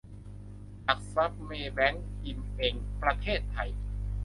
[0.83, 3.69] หลักทรัพย์ เมย์แบงก์ กิมเอ็ง ประเทศไทย